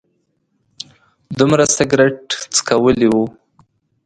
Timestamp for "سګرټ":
1.75-2.21